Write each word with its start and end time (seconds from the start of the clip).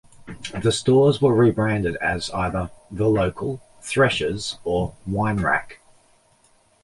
The 0.63 0.71
stores 0.71 1.21
were 1.21 1.31
rebranded 1.35 1.95
as 1.97 2.31
either 2.31 2.71
'The 2.89 3.07
Local', 3.07 3.61
'Thresher's' 3.83 4.57
or 4.63 4.95
'Wine 5.05 5.37
Rack'. 5.37 5.79